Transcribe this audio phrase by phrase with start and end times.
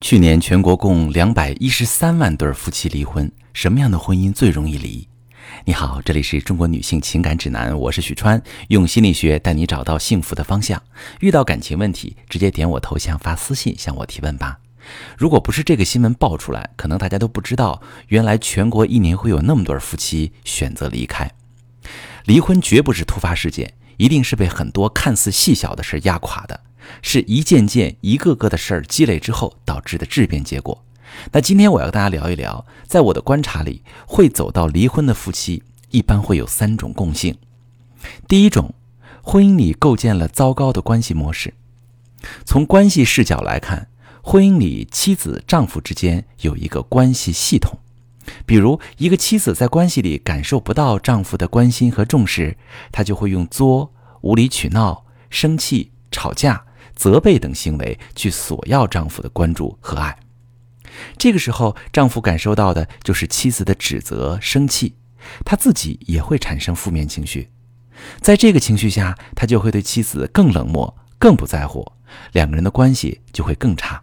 [0.00, 5.06] 去年全国共两百一十三万对夫妻离婚，什么样的婚姻最容易离？
[5.66, 10.82] 你好，这里是中国女性情感指南，我是许川，用心理学带你找到幸福的方向。
[11.20, 14.58] 遇到感情问题，直接点我头像发私信向我提问吧。
[15.18, 21.30] 如果不是这个新闻爆出来，可能大家都不知道，原来全国一年会有那么多夫妻选择离开。
[22.24, 26.58] 离婚绝不是突发事件，一定是被很多看似细小的事压垮的。
[27.02, 30.84] 是一件件、一个个的事儿积累之后导致的质变结果。
[31.32, 37.36] 那今天我要跟大家聊一聊，在我的观察里，会走到离婚的夫妻一般会有三种共性。
[38.28, 38.74] 第一种，
[39.22, 41.52] 婚姻里构建了糟糕的关系模式。
[42.44, 43.88] 从关系视角来看，
[44.22, 47.78] 婚姻里妻子、丈夫之间有一个关系系统。
[48.46, 52.56] 比如，一个妻子在关系里感受不到丈夫的关心和重视，
[52.92, 56.64] 她就会用作、无理取闹、生气、吵架。
[57.00, 60.18] 责备等行为去索要丈夫的关注和爱，
[61.16, 64.96] 这个时候丈夫感受到的就是妻子的指责、生气，
[65.42, 67.48] 他自己也会产生负面情绪，
[68.20, 71.90] 在这个情绪下，他就会对妻子更冷漠、更不在乎，
[72.32, 74.02] 两个人的关系就会更差。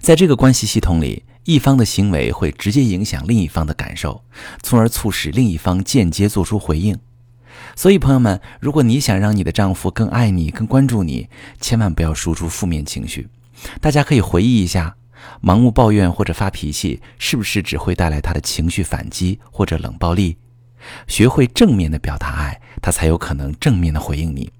[0.00, 4.22] 在这个关系系统里，一方的行为会直接影响另一方的感受，
[4.62, 6.98] 从而促使另一方间接做出回应。
[7.76, 11.28] 所以，朋友们，如果你想让你的丈夫更爱你、更关注你，
[11.60, 13.28] 千万不要输出负面情绪。
[13.80, 14.96] 大家可以回忆一下，
[15.42, 20.36] 盲目抱怨或者发脾气，是不是只会带来他的情绪反击或者冷暴力？
[21.08, 24.52] 学会正面的表达爱，他才有可能正面的回应你。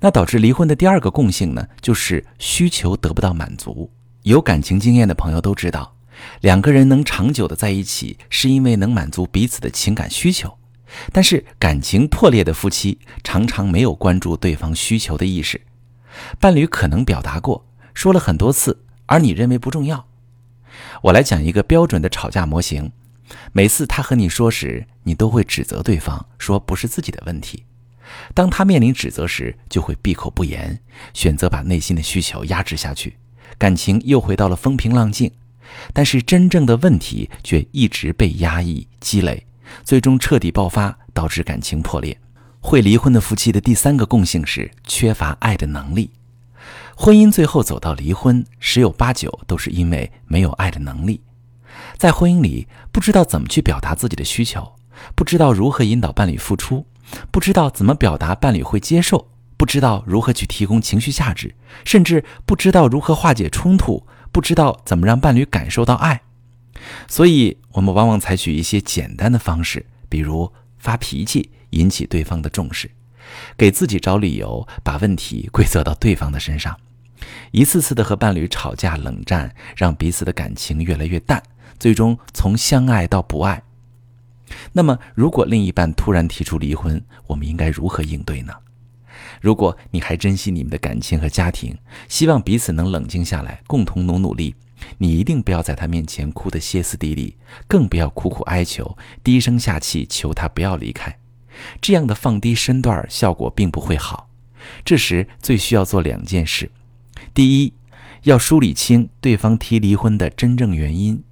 [0.00, 3.90] 那导致离婚的第二个共性呢，就是需求得不到满足。
[4.22, 5.94] 有感情经验的朋友都知道，
[6.40, 10.57] 两个人能长久的在一起，是因为能满足彼此的情感需求。
[11.12, 15.60] 但是感情破裂的夫妻常常没有关注对方需求的意识，
[16.40, 20.06] 伴侣可能表达过，说了很多次，而你认为不重要。
[21.02, 22.92] 我来讲一个标准的吵架模型：
[23.52, 27.64] 每次他和你说时，你都会指责对方，说不是自己的问题；
[28.34, 30.80] 当他面临指责时，就会闭口不言，
[31.12, 33.16] 选择把内心的需求压制下去，
[33.58, 35.30] 感情又回到了风平浪静。
[35.92, 39.44] 但是真正的问题却一直被压抑积累。
[39.84, 42.18] 最终彻底爆发，导致感情破裂。
[42.60, 46.10] 会离婚的夫妻的第三个共性是缺乏爱的能力。
[46.96, 51.22] 婚姻最后走到离婚，十有八九都是因为没有爱的能力。
[51.96, 54.74] 在婚姻里，不知道怎么去表达自己的需求，
[55.14, 56.84] 不知道如何引导伴侣付出，
[57.30, 61.54] 不知道怎么表达伴侣会接受，不知道如何去提供情绪价值，
[61.84, 66.20] 甚至不知道如何化解冲突，不知道怎么让伴侣感受到爱。
[67.06, 72.90] 所以，我们往往采取一些简单的方式，比如发脾气引起对方的重视，
[73.56, 76.78] 给自己找理由，把问题归责到对方的身上，
[77.50, 81.42] 一次次的和伴侣吵架冷战，让彼此的感情越来越淡，
[81.78, 83.62] 最终从相爱到不爱。
[84.72, 88.54] 那么，如果另一半突然提出离婚，我们应该如何应对呢？
[89.40, 91.76] 如果你还珍惜你们的感情和家庭，
[92.08, 94.54] 希望彼此能冷静下来，共同努努力。
[94.98, 101.18] 你一定不要在他面前哭得歇斯底里，更不要苦苦哀求、低声下气求他不要离开。
[101.80, 104.28] 这样的放低身段效果并不会好。
[104.84, 106.70] 这时最需要做两件事：
[107.34, 107.72] 第一，
[108.22, 111.22] 要梳理清对方提离婚的真正原因。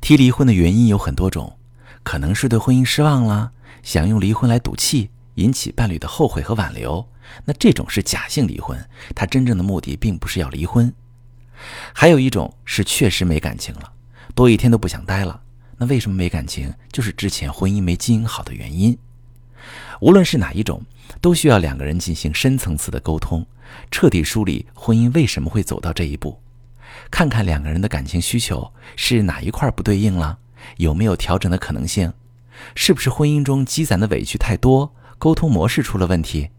[0.00, 1.58] 提离婚的原因有很多种，
[2.02, 7.08] 可能是对婚姻失望了，想用离婚来赌气，引起伴侣的后悔和挽留。
[7.44, 8.78] 那这种是假性离婚，
[9.14, 10.92] 他真正的目的并不是要离婚。
[11.92, 13.92] 还有一种是确实没感情了，
[14.34, 15.40] 多一天都不想待了。
[15.76, 16.72] 那为什么没感情？
[16.92, 18.98] 就是之前婚姻没经营好的原因。
[20.00, 20.82] 无论是哪一种，
[21.20, 23.46] 都需要两个人进行深层次的沟通，
[23.90, 26.40] 彻底梳理婚姻为什么会走到这一步，
[27.10, 30.38] 看看两个人的感情需求是哪一块不对应了，
[30.76, 32.12] 有没有调整的可能性，
[32.74, 36.50] 是不是婚姻中积攒的委屈太多，沟通模式出了问题，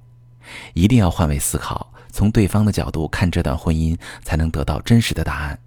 [0.73, 1.93] 一定要换位思考。
[2.19, 5.57] 从对方的角度看这段婚姻，才能得到真实的答案。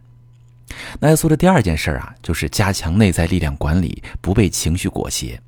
[1.00, 5.40] 那要做的第二件事啊，就是加强内在力量管理，不被情绪裹挟。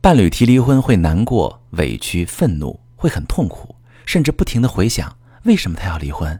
[0.00, 6.36] 伴侣提离婚会难过、委屈、愤怒，会很痛苦，甚至不停的回想为什么他要离婚。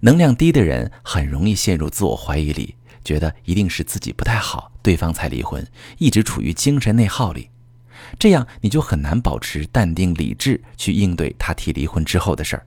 [0.00, 2.74] 能量低的人很容易陷入自我怀疑里，
[3.04, 5.62] 觉得一定是自己不太好，对方才离婚，
[5.98, 7.50] 一直处于精神内耗里。
[8.18, 12.66] 这样你就很难保持淡定理智去应对他提离婚之后的事儿。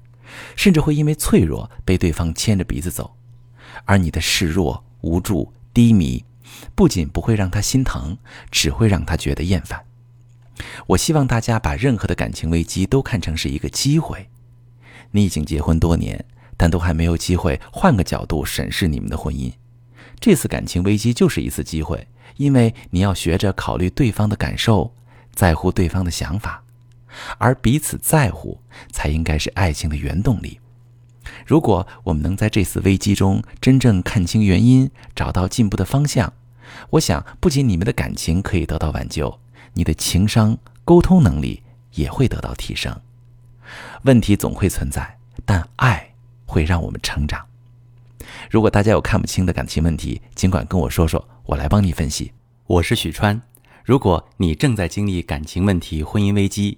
[0.56, 3.16] 甚至会因为脆弱被对方牵着鼻子走，
[3.86, 6.26] 而你的示弱、无助、低迷，
[6.76, 8.18] 不仅不会让他心疼，
[8.52, 9.86] 只会让他觉得厌烦。
[10.88, 14.30] 我希望大家把任何的感情危机都看成是一个机会。
[15.12, 16.26] 你已经结婚多年，
[16.58, 19.52] 但都还没有机会换个角度审视你们的婚姻。
[20.20, 24.94] 这次感情危机就是一次机会，因为你要学着考虑对方的感受，
[25.34, 26.64] 在乎对方的想法，
[27.38, 28.60] 而彼此在乎
[28.92, 30.60] 才应该是爱情的原动力。
[31.46, 36.34] 如果我们能在这次危机中真正看清原因，找到进步的方向，
[36.92, 39.40] 我想不仅你们的感情可以得到挽救，
[39.74, 41.64] 你的情商、沟通能力
[41.94, 42.96] 也会得到提升。
[44.04, 46.14] 问题总会存在，但爱
[46.46, 47.46] 会让我们成长。
[48.50, 52.32] 如果大家有看不清的感情问题，尽管跟我说说，我来帮你分析。
[52.66, 53.42] 我是许川。
[53.84, 56.78] 如果你正在经历感情问题、婚姻危机，